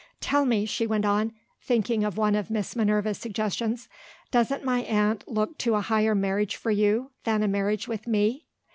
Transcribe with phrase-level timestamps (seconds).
[0.19, 1.31] "Tell me," she went on,
[1.61, 3.87] thinking of one of Miss Minerva's suggestions,
[4.31, 8.47] "doesn't my aunt look to a higher marriage for you than a marriage with me?"